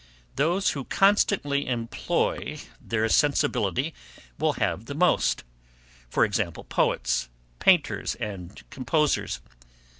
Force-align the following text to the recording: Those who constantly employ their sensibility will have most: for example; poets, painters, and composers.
Those 0.35 0.71
who 0.71 0.85
constantly 0.85 1.67
employ 1.67 2.57
their 2.81 3.07
sensibility 3.07 3.93
will 4.39 4.53
have 4.53 4.89
most: 4.97 5.43
for 6.09 6.25
example; 6.25 6.63
poets, 6.63 7.29
painters, 7.59 8.15
and 8.15 8.67
composers. 8.71 9.41